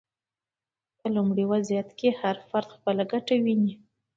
[0.97, 3.71] په لومړني وضعیت کې هر فرد خپله ګټه ویني.